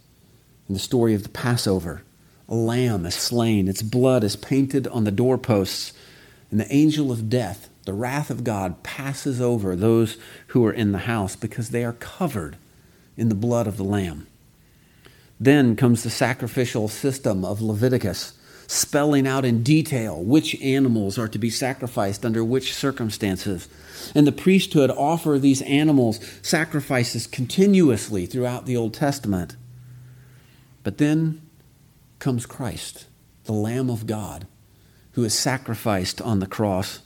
[0.68, 2.04] and the story of the Passover.
[2.48, 5.94] A lamb is slain, its blood is painted on the doorposts,
[6.50, 10.16] and the angel of death the wrath of God passes over those
[10.50, 12.56] who are in the house because they are covered
[13.18, 14.28] in the blood of the Lamb.
[15.40, 18.34] Then comes the sacrificial system of Leviticus,
[18.68, 23.68] spelling out in detail which animals are to be sacrificed under which circumstances.
[24.16, 29.56] And the priesthood offer these animals sacrifices continuously throughout the Old Testament.
[30.84, 31.42] But then
[32.20, 33.08] comes Christ,
[33.46, 34.48] the Lamb of God,
[35.14, 37.00] who is sacrificed on the cross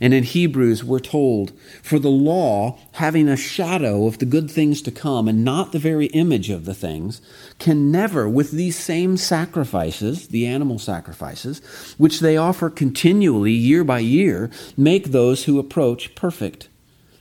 [0.00, 4.82] and in Hebrews, we're told, For the law, having a shadow of the good things
[4.82, 7.22] to come and not the very image of the things,
[7.58, 11.62] can never, with these same sacrifices, the animal sacrifices,
[11.96, 16.68] which they offer continually year by year, make those who approach perfect.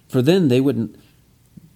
[0.10, 0.98] For then they wouldn't,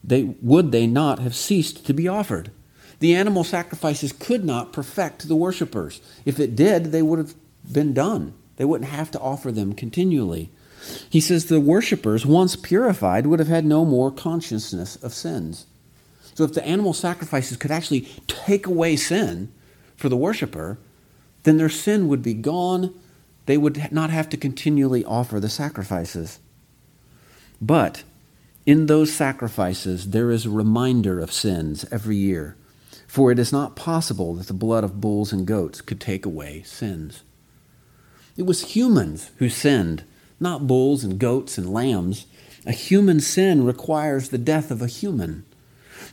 [0.03, 2.51] they, would they not have ceased to be offered?
[2.99, 6.01] The animal sacrifices could not perfect the worshippers.
[6.25, 7.35] If it did, they would have
[7.71, 8.33] been done.
[8.57, 10.51] They wouldn't have to offer them continually.
[11.09, 15.65] He says the worshippers, once purified, would have had no more consciousness of sins.
[16.35, 19.51] So if the animal sacrifices could actually take away sin
[19.95, 20.77] for the worshiper,
[21.43, 22.93] then their sin would be gone.
[23.45, 26.39] They would not have to continually offer the sacrifices.
[27.61, 28.03] But
[28.65, 32.55] in those sacrifices, there is a reminder of sins every year.
[33.07, 36.61] For it is not possible that the blood of bulls and goats could take away
[36.63, 37.23] sins.
[38.37, 40.03] It was humans who sinned
[40.39, 42.25] not bulls and goats and lambs.
[42.65, 45.45] A human sin requires the death of a human.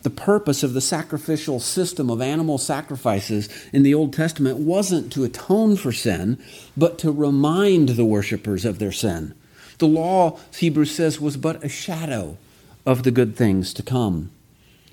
[0.03, 5.25] The purpose of the sacrificial system of animal sacrifices in the Old Testament wasn't to
[5.25, 6.39] atone for sin,
[6.77, 9.35] but to remind the worshippers of their sin.
[9.79, 12.39] The law, Hebrews says, was but a shadow
[12.85, 14.31] of the good things to come.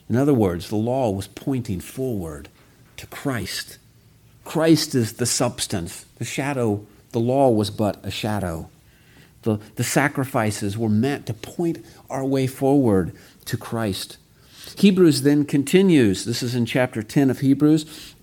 [0.10, 2.50] In other words, the law was pointing forward
[2.98, 3.78] to Christ.
[4.43, 6.06] Christ is the substance.
[6.17, 8.69] The shadow, the law was but a shadow.
[9.43, 14.17] The, the sacrifices were meant to point our way forward to Christ.
[14.77, 16.25] Hebrews then continues.
[16.25, 18.15] This is in chapter 10 of Hebrews.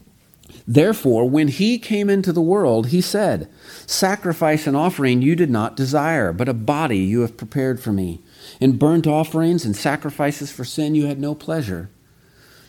[0.66, 3.48] Therefore, when he came into the world, he said,
[3.87, 8.20] Sacrifice and offering you did not desire, but a body you have prepared for me.
[8.61, 11.90] In burnt offerings and sacrifices for sin you had no pleasure.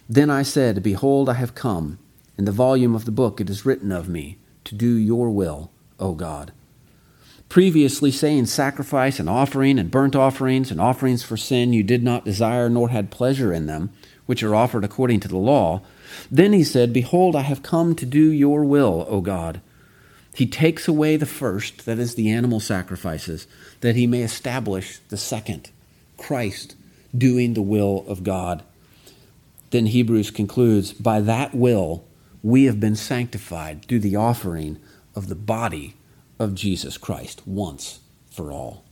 [0.10, 2.00] Then I said, Behold, I have come.
[2.38, 5.72] In the volume of the book it is written of me, to do your will,
[6.00, 6.52] O God
[7.52, 12.24] previously saying sacrifice and offering and burnt offerings and offerings for sin you did not
[12.24, 13.90] desire nor had pleasure in them,
[14.26, 15.82] which are offered according to the law.
[16.32, 19.60] Then he said, Behold, I have come to do your will, O God.
[20.34, 23.48] He takes away the first, that is, the animal sacrifices,
[23.82, 25.72] that he may establish the second,
[26.16, 26.78] Christ
[27.14, 28.64] doing the will of God.
[29.72, 32.06] Then Hebrews concludes, By that will
[32.42, 34.80] we have been sanctified through the offering
[35.18, 35.96] of the body
[36.42, 38.00] of Jesus Christ once
[38.32, 38.84] for all.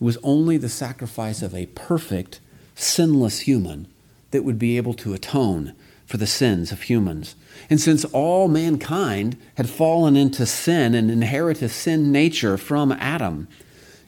[0.00, 2.40] It was only the sacrifice of a perfect,
[2.74, 3.88] sinless human
[4.30, 5.74] that would be able to atone
[6.06, 7.36] for the sins of humans.
[7.68, 13.46] And since all mankind had fallen into sin and inherited sin nature from Adam,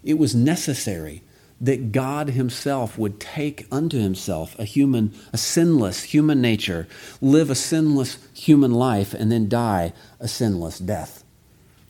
[0.02, 1.22] it was necessary
[1.60, 6.88] that God himself would take unto himself a human, a sinless human nature,
[7.20, 11.24] live a sinless human life, and then die a sinless death.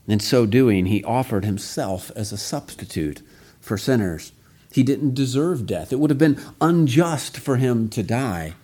[0.09, 3.23] In so doing, he offered himself as a substitute
[3.61, 4.33] for sinners.
[4.71, 5.93] He didn't deserve death.
[5.93, 8.55] It would have been unjust for him to die.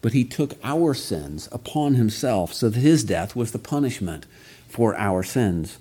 [0.00, 4.26] But he took our sins upon himself so that his death was the punishment
[4.68, 5.78] for our sins.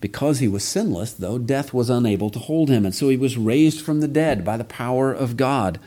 [0.00, 2.86] Because he was sinless, though, death was unable to hold him.
[2.86, 5.78] And so he was raised from the dead by the power of God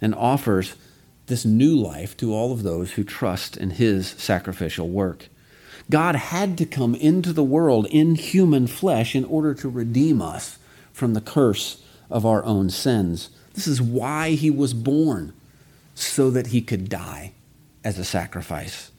[0.00, 0.76] and offers
[1.26, 5.28] this new life to all of those who trust in his sacrificial work.
[5.90, 10.58] God had to come into the world in human flesh in order to redeem us
[10.92, 13.30] from the curse of our own sins.
[13.54, 15.32] This is why he was born,
[15.94, 17.32] so that he could die
[17.84, 18.90] as a sacrifice.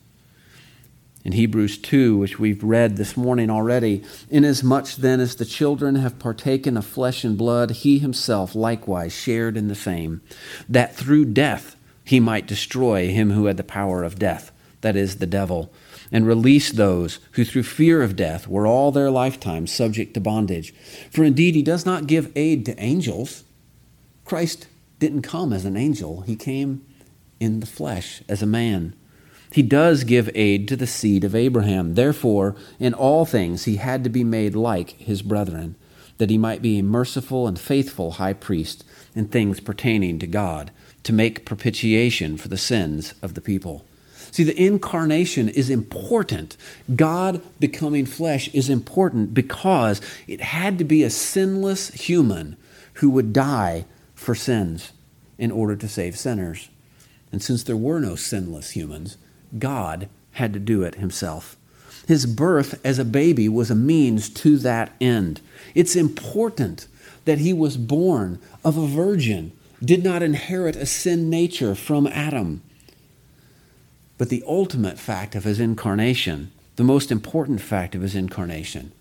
[1.26, 6.20] In Hebrews 2, which we've read this morning already, inasmuch then as the children have
[6.20, 10.22] partaken of flesh and blood, he himself likewise shared in the same,
[10.70, 15.16] that through death he might destroy him who had the power of death, that is,
[15.16, 15.74] the devil,
[16.12, 20.74] and release those who through fear of death were all their lifetime subject to bondage.
[21.12, 23.44] For indeed he does not give aid to angels.
[24.24, 24.68] Christ
[25.00, 26.86] didn't come as an angel, he came
[27.40, 28.96] in the flesh as a man.
[29.52, 31.94] He does give aid to the seed of Abraham.
[31.94, 35.76] Therefore, in all things, he had to be made like his brethren,
[36.18, 40.72] that he might be a merciful and faithful high priest in things pertaining to God,
[41.04, 43.86] to make propitiation for the sins of the people.
[44.36, 46.58] See, the incarnation is important.
[46.94, 52.58] God becoming flesh is important because it had to be a sinless human
[52.96, 54.92] who would die for sins
[55.38, 56.68] in order to save sinners.
[57.32, 59.16] And since there were no sinless humans,
[59.58, 61.56] God had to do it himself.
[62.06, 65.40] His birth as a baby was a means to that end.
[65.74, 66.90] It's important
[67.24, 72.62] that he was born of a virgin, did not inherit a sin nature from Adam.
[74.18, 78.92] But the ultimate fact of his incarnation, the most important fact of his incarnation,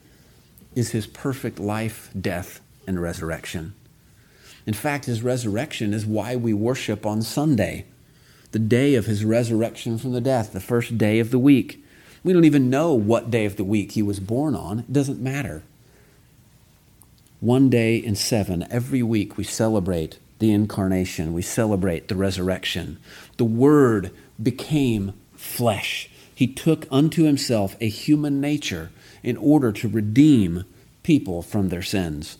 [0.74, 3.74] is his perfect life, death, and resurrection.
[4.66, 7.84] In fact, his resurrection is why we worship on Sunday
[8.52, 11.84] the day of his resurrection from the death, the first day of the week.
[12.22, 14.80] We don't even know what day of the week he was born on.
[14.80, 15.64] It doesn't matter.
[17.40, 22.98] One day in seven, every week, we celebrate the incarnation, we celebrate the resurrection.
[23.38, 26.10] The Word became flesh.
[26.34, 28.90] He took unto himself a human nature
[29.22, 30.64] in order to redeem
[31.02, 32.38] people from their sins.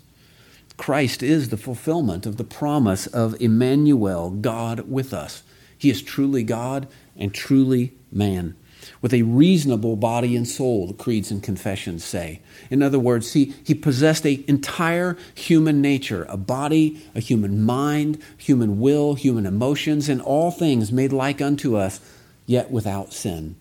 [0.76, 5.42] Christ is the fulfillment of the promise of Immanuel, God with us.
[5.78, 8.56] He is truly God and truly man,
[9.00, 12.40] with a reasonable body and soul, the creeds and confessions say.
[12.70, 18.18] In other words, he, he possessed an entire human nature a body, a human mind,
[18.36, 22.00] human will, human emotions, and all things made like unto us,
[22.46, 23.56] yet without sin.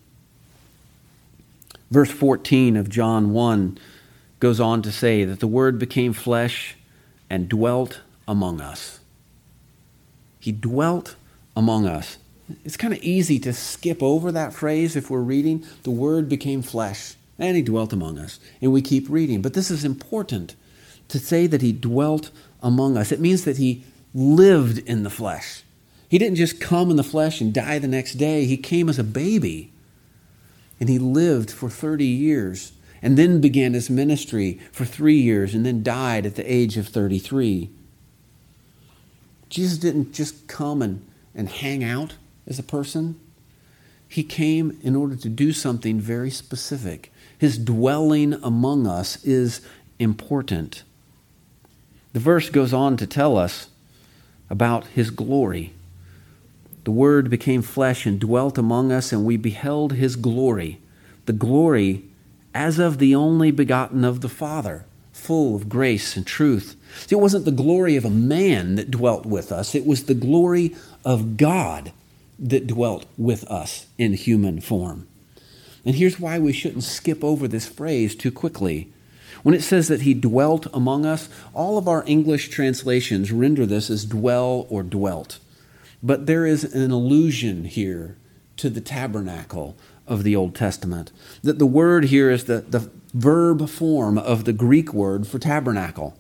[1.92, 3.78] Verse 14 of John 1
[4.40, 6.76] goes on to say that the Word became flesh
[7.30, 9.00] and dwelt among us.
[10.40, 11.16] He dwelt
[11.56, 12.18] among us.
[12.66, 15.66] It's kind of easy to skip over that phrase if we're reading.
[15.84, 18.40] The Word became flesh, and He dwelt among us.
[18.62, 19.42] And we keep reading.
[19.42, 20.56] But this is important
[21.08, 23.12] to say that He dwelt among us.
[23.12, 25.64] It means that He lived in the flesh.
[26.10, 29.00] He didn't just come in the flesh and die the next day, He came as
[29.00, 29.72] a baby.
[30.80, 35.66] And He lived for 30 years, and then began His ministry for three years, and
[35.66, 37.70] then died at the age of 33.
[39.50, 42.16] Jesus didn't just come and and hang out
[42.48, 43.20] as a person.
[44.08, 47.12] He came in order to do something very specific.
[47.38, 49.62] His dwelling among us is
[49.98, 50.84] important.
[52.14, 53.70] The verse goes on to tell us
[54.50, 55.74] about his glory.
[56.84, 60.80] The Word became flesh and dwelt among us, and we beheld his glory,
[61.26, 62.04] the glory
[62.54, 66.76] as of the only begotten of the Father, full of grace and truth.
[67.08, 70.14] See, it wasn't the glory of a man that dwelt with us, it was the
[70.14, 71.92] glory of God
[72.40, 75.08] that dwelt with us in human form.
[75.86, 78.92] And here's why we shouldn't skip over this phrase too quickly.
[79.44, 83.90] When it says that he dwelt among us, all of our English translations render this
[83.90, 85.40] as dwell or dwelt.
[86.02, 88.18] But there is an allusion here
[88.58, 89.76] to the tabernacle
[90.08, 91.12] of the Old Testament.
[91.42, 96.18] That the word here is the, the verb form of the Greek word for tabernacle.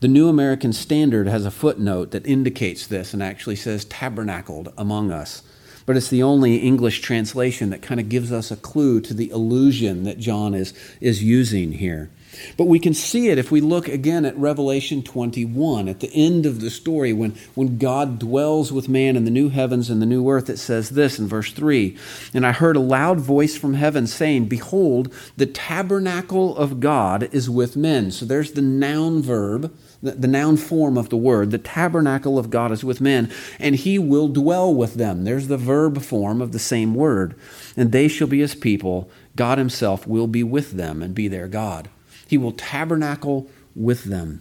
[0.00, 5.12] The New American Standard has a footnote that indicates this and actually says tabernacled among
[5.12, 5.42] us.
[5.84, 9.28] But it's the only English translation that kind of gives us a clue to the
[9.28, 12.08] illusion that John is, is using here.
[12.56, 16.46] But we can see it if we look again at Revelation 21, at the end
[16.46, 20.06] of the story, when, when God dwells with man in the new heavens and the
[20.06, 20.48] new earth.
[20.48, 21.96] It says this in verse 3
[22.32, 27.50] And I heard a loud voice from heaven saying, Behold, the tabernacle of God is
[27.50, 28.10] with men.
[28.10, 32.72] So there's the noun verb the, noun form of the word, the tabernacle of God
[32.72, 35.24] is with men, and he will dwell with them.
[35.24, 37.34] There's the verb form of the same word.
[37.76, 39.10] And they shall be his people.
[39.36, 41.88] God himself will be with them and be their God.
[42.26, 44.40] He will tabernacle with them.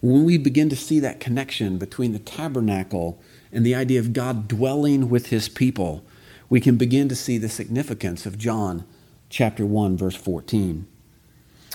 [0.00, 3.20] When we begin to see that connection between the tabernacle
[3.52, 6.02] and the idea of God dwelling with his people,
[6.48, 8.84] we can begin to see the significance of John
[9.28, 10.86] chapter 1 verse 14.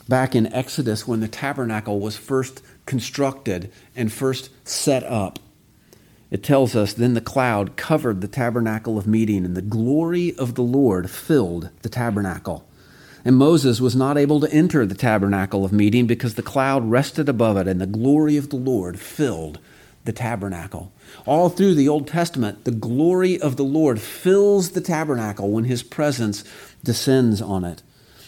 [0.08, 5.40] Back in Exodus, when the tabernacle was first constructed and first set up,
[6.30, 10.56] it tells us then the cloud covered the tabernacle of meeting, and the glory of
[10.56, 12.68] the Lord filled the tabernacle.
[13.24, 17.28] And Moses was not able to enter the tabernacle of meeting because the cloud rested
[17.28, 19.60] above it, and the glory of the Lord filled
[20.04, 20.92] the tabernacle.
[21.26, 25.82] All through the Old Testament, the glory of the Lord fills the tabernacle when his
[25.82, 26.44] presence
[26.84, 27.82] descends on it.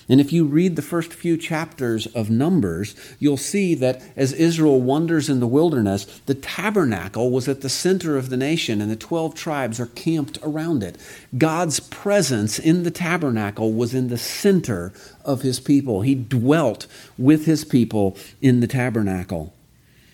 [0.10, 4.80] And if you read the first few chapters of Numbers, you'll see that as Israel
[4.80, 8.96] wanders in the wilderness, the tabernacle was at the center of the nation and the
[8.96, 10.98] 12 tribes are camped around it.
[11.38, 14.94] God's presence in the tabernacle was in the center
[15.26, 16.02] of his people.
[16.02, 16.88] He dwelt
[17.18, 19.54] with his people in the tabernacle.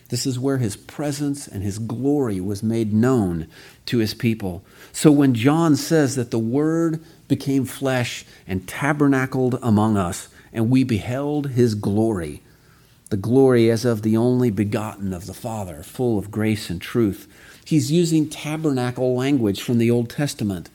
[0.09, 3.47] This is where his presence and his glory was made known
[3.87, 4.63] to his people.
[4.91, 7.03] So when John says that the Word
[7.35, 12.43] became flesh and tabernacled among us, and we beheld his glory,
[13.09, 17.27] the glory as of the only begotten of the Father, full of grace and truth,
[17.65, 20.69] he's using tabernacle language from the Old Testament.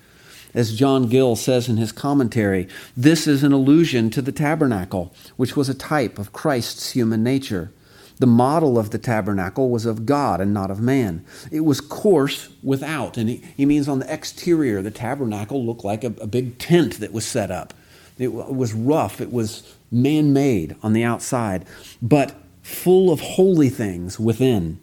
[0.53, 5.57] As John Gill says in his commentary, this is an allusion to the tabernacle, which
[5.57, 7.71] was a type of Christ's human nature.
[8.19, 11.25] The model of the tabernacle was of God and not of man.
[11.53, 16.03] It was coarse without, and he, he means on the exterior, the tabernacle looked like
[16.03, 17.75] a, a big tent that was set up.
[18.19, 21.64] It was rough, it was man made on the outside,
[22.03, 24.81] but full of holy things within.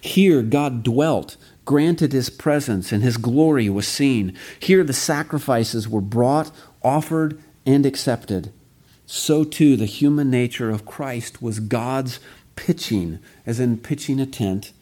[0.00, 4.36] Here, God dwelt, granted his presence, and his glory was seen.
[4.58, 6.50] Here, the sacrifices were brought,
[6.82, 8.52] offered, and accepted.
[9.06, 12.18] So, too, the human nature of Christ was God's
[12.56, 14.72] pitching, as in pitching a tent,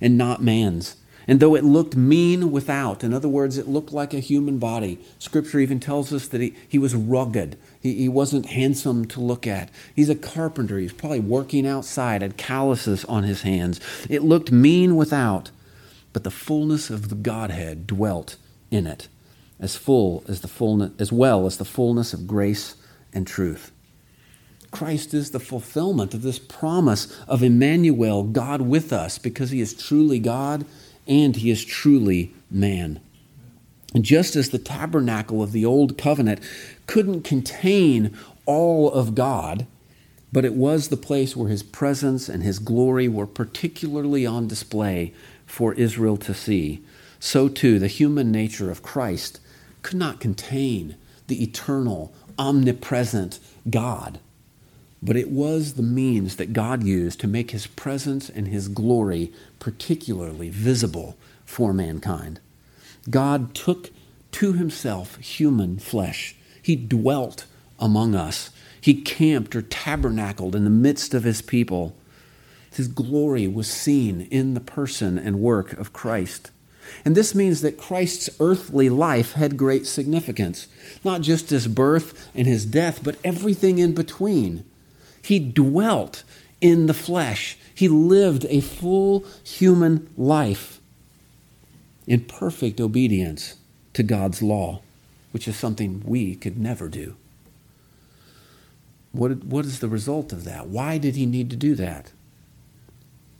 [0.00, 0.96] and not man's.
[1.26, 4.98] And though it looked mean without, in other words, it looked like a human body,
[5.18, 7.56] Scripture even tells us that he, he was rugged.
[7.80, 9.70] He, he wasn't handsome to look at.
[9.94, 10.78] He's a carpenter.
[10.78, 13.80] He's probably working outside, had calluses on his hands.
[14.08, 15.50] It looked mean without,
[16.12, 18.36] but the fullness of the Godhead dwelt
[18.70, 19.08] in it,
[19.60, 22.74] as full as the fullness, as well as the fullness of grace
[23.12, 23.71] and truth.
[24.72, 29.74] Christ is the fulfillment of this promise of Immanuel, God with us, because he is
[29.74, 30.64] truly God
[31.06, 32.98] and he is truly man.
[33.94, 36.40] And just as the tabernacle of the old covenant
[36.86, 38.16] couldn't contain
[38.46, 39.66] all of God,
[40.32, 45.12] but it was the place where his presence and his glory were particularly on display
[45.44, 46.82] for Israel to see,
[47.20, 49.38] so too the human nature of Christ
[49.82, 50.96] could not contain
[51.26, 54.18] the eternal, omnipresent God
[55.02, 59.32] but it was the means that God used to make his presence and his glory
[59.58, 62.38] particularly visible for mankind.
[63.10, 63.90] God took
[64.32, 66.36] to himself human flesh.
[66.62, 67.46] He dwelt
[67.80, 68.50] among us.
[68.80, 71.96] He camped or tabernacled in the midst of his people.
[72.70, 76.50] His glory was seen in the person and work of Christ.
[77.04, 80.68] And this means that Christ's earthly life had great significance,
[81.04, 84.64] not just his birth and his death, but everything in between.
[85.22, 86.24] He dwelt
[86.60, 87.56] in the flesh.
[87.74, 90.80] He lived a full human life
[92.06, 93.54] in perfect obedience
[93.94, 94.82] to God's law,
[95.30, 97.16] which is something we could never do.
[99.12, 100.68] What, what is the result of that?
[100.68, 102.12] Why did he need to do that?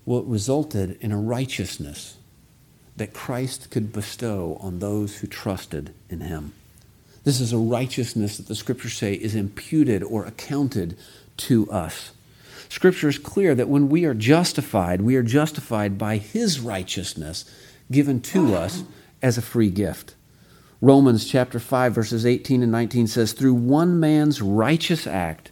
[0.05, 2.17] Well, it resulted in a righteousness
[2.97, 6.53] that Christ could bestow on those who trusted in him.
[7.25, 10.97] This is a righteousness that the scriptures say is imputed or accounted
[11.43, 12.13] to us.
[12.69, 17.45] Scripture is clear that when we are justified, we are justified by His righteousness
[17.91, 18.85] given to us
[19.21, 20.15] as a free gift.
[20.81, 25.51] Romans chapter 5 verses 18 and 19 says through one man's righteous act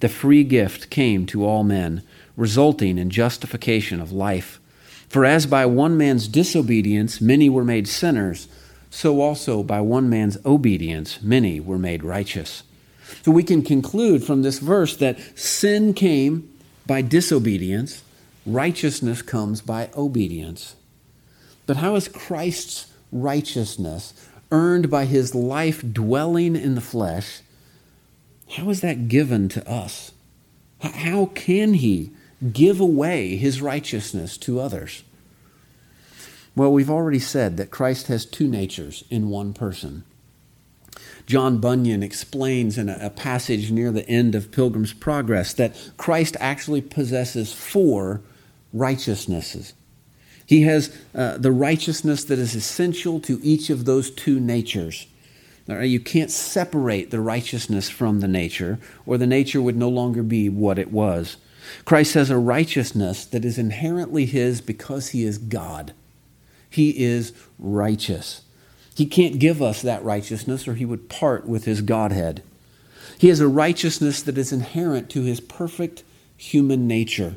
[0.00, 2.02] the free gift came to all men
[2.36, 4.60] resulting in justification of life.
[5.08, 8.46] For as by one man's disobedience many were made sinners
[8.90, 12.62] so also by one man's obedience many were made righteous.
[13.22, 16.48] So we can conclude from this verse that sin came
[16.86, 18.02] by disobedience,
[18.46, 20.74] righteousness comes by obedience.
[21.66, 24.14] But how is Christ's righteousness
[24.50, 27.40] earned by his life dwelling in the flesh?
[28.52, 30.12] How is that given to us?
[30.80, 32.12] How can he
[32.52, 35.02] give away his righteousness to others?
[36.56, 40.04] Well, we've already said that Christ has two natures in one person.
[41.28, 46.38] John Bunyan explains in a, a passage near the end of Pilgrim's Progress that Christ
[46.40, 48.22] actually possesses four
[48.72, 49.74] righteousnesses.
[50.46, 55.06] He has uh, the righteousness that is essential to each of those two natures.
[55.68, 60.48] You can't separate the righteousness from the nature, or the nature would no longer be
[60.48, 61.36] what it was.
[61.84, 65.92] Christ has a righteousness that is inherently his because he is God.
[66.70, 68.40] He is righteous.
[68.98, 72.42] He can't give us that righteousness, or he would part with his Godhead.
[73.16, 76.02] He has a righteousness that is inherent to his perfect
[76.36, 77.36] human nature.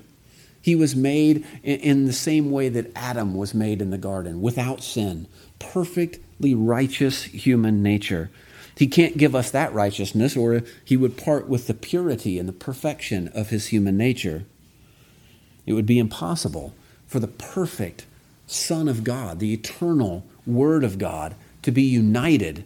[0.59, 4.81] He was made in the same way that Adam was made in the garden, without
[4.81, 5.27] sin,
[5.59, 8.31] perfectly righteous human nature.
[8.75, 12.53] He can't give us that righteousness, or he would part with the purity and the
[12.53, 14.45] perfection of his human nature.
[15.67, 16.73] It would be impossible
[17.05, 18.07] for the perfect
[18.47, 22.65] Son of God, the eternal Word of God, to be united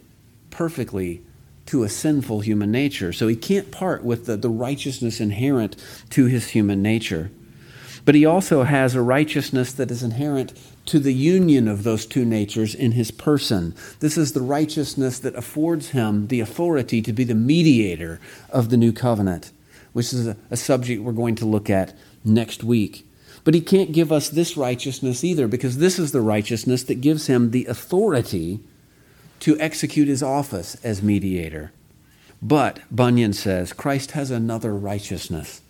[0.50, 1.22] perfectly
[1.66, 3.12] to a sinful human nature.
[3.12, 5.76] So he can't part with the, the righteousness inherent
[6.10, 7.30] to his human nature.
[8.04, 10.52] But he also has a righteousness that is inherent
[10.86, 13.74] to the union of those two natures in his person.
[13.98, 18.20] This is the righteousness that affords him the authority to be the mediator
[18.50, 19.50] of the new covenant,
[19.92, 23.04] which is a, a subject we're going to look at next week.
[23.42, 27.26] But he can't give us this righteousness either, because this is the righteousness that gives
[27.26, 28.60] him the authority
[29.46, 31.70] to execute his office as mediator.
[32.42, 35.60] But, Bunyan says, Christ has another righteousness,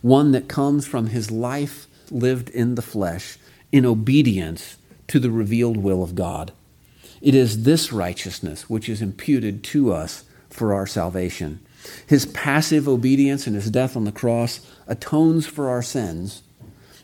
[0.00, 3.36] one that comes from his life lived in the flesh
[3.70, 4.78] in obedience
[5.08, 6.50] to the revealed will of God.
[7.20, 11.60] It is this righteousness which is imputed to us for our salvation.
[12.06, 16.42] His passive obedience and his death on the cross atones for our sins,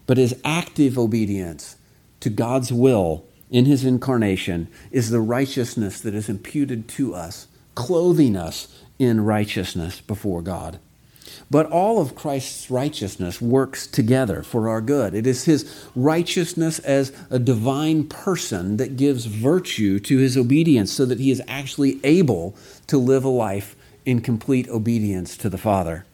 [0.06, 1.76] but his active obedience
[2.20, 8.34] to God's will in his incarnation is the righteousness that is imputed to us, clothing
[8.34, 10.80] us in righteousness before God.
[11.50, 15.14] But all of Christ's righteousness works together for our good.
[15.14, 21.04] It is his righteousness as a divine person that gives virtue to his obedience so
[21.04, 23.76] that he is actually able to live a life
[24.06, 26.06] in complete obedience to the Father.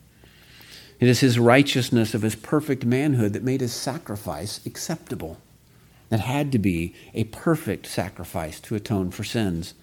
[0.98, 5.38] It is his righteousness of his perfect manhood that made his sacrifice acceptable
[6.08, 9.74] that had to be a perfect sacrifice to atone for sins.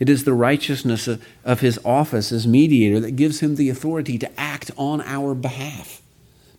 [0.00, 1.08] It is the righteousness
[1.44, 6.02] of his office as mediator that gives him the authority to act on our behalf,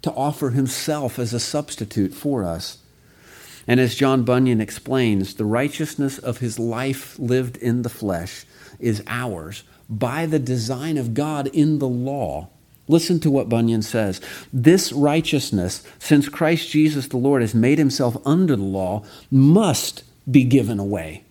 [0.01, 2.77] to offer himself as a substitute for us.
[3.67, 8.45] And as John Bunyan explains, the righteousness of his life lived in the flesh
[8.79, 12.49] is ours by the design of God in the law
[12.87, 14.19] Listen to what Bunyan says.
[14.51, 20.43] This righteousness, since Christ Jesus the Lord has made himself under the law, must be
[20.43, 21.23] given away.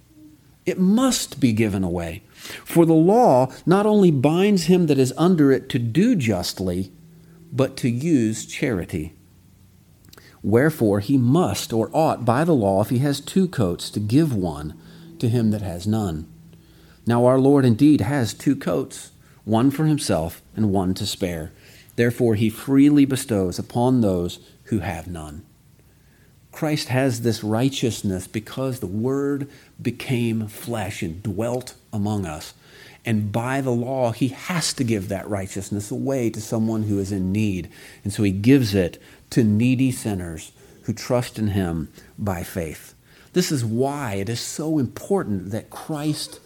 [0.65, 2.23] It must be given away.
[2.65, 6.93] For the law not only binds him that is under it to do justly,
[7.53, 9.15] but to use charity.
[10.43, 14.35] Wherefore he must or ought by the law, if he has two coats, to give
[14.35, 14.75] one
[15.19, 16.27] to him that has none.
[17.07, 19.12] Now our Lord indeed has two coats
[19.45, 21.53] one for himself and one to spare.
[21.97, 25.45] Therefore, he freely bestows upon those who have none.
[26.53, 29.49] Christ has this righteousness because the Word
[29.81, 32.55] became flesh and dwelt among us.
[33.05, 37.11] And by the law, he has to give that righteousness away to someone who is
[37.11, 37.69] in need.
[38.05, 40.53] And so he gives it to needy sinners
[40.85, 41.89] who trust in him
[42.19, 42.95] by faith.
[43.33, 46.39] This is why it is so important that Christ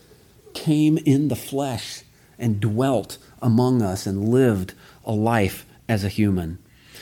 [0.54, 2.02] came in the flesh
[2.38, 4.74] and dwelt among us and lived
[5.04, 6.58] a life as a human.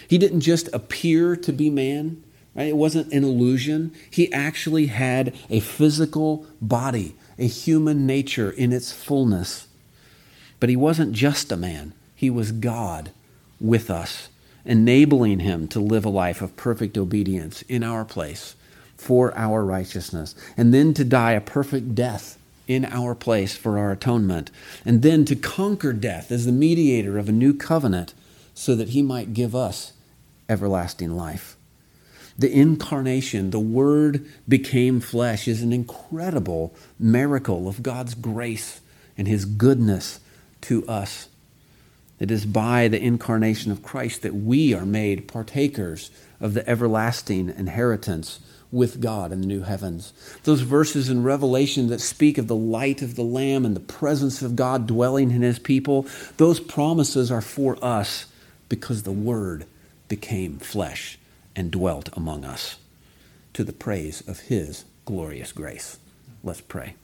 [0.08, 2.22] He didn't just appear to be man,
[2.54, 2.68] right?
[2.68, 3.92] It wasn't an illusion.
[4.10, 9.66] He actually had a physical body, a human nature in its fullness.
[10.60, 13.10] But he wasn't just a man, he was God
[13.60, 14.28] with us,
[14.64, 18.54] enabling him to live a life of perfect obedience in our place
[18.96, 23.92] for our righteousness, and then to die a perfect death in our place for our
[23.92, 24.50] atonement,
[24.84, 28.14] and then to conquer death as the mediator of a new covenant
[28.54, 29.92] so that he might give us
[30.48, 31.56] everlasting life.
[32.36, 38.80] The incarnation, the Word became flesh, is an incredible miracle of God's grace
[39.16, 40.18] and His goodness
[40.62, 41.28] to us.
[42.18, 46.10] It is by the incarnation of Christ that we are made partakers
[46.40, 48.40] of the everlasting inheritance
[48.74, 50.12] with God in the new heavens.
[50.42, 54.42] Those verses in Revelation that speak of the light of the Lamb and the presence
[54.42, 56.06] of God dwelling in His people,
[56.36, 58.26] those promises are for us
[58.68, 59.66] because the Word
[60.08, 61.18] became flesh
[61.54, 62.76] and dwelt among us
[63.54, 65.98] to the praise of His glorious grace.
[66.42, 66.96] Let's pray.